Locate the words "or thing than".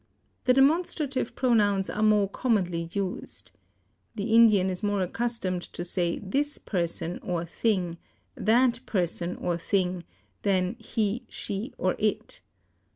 9.35-10.75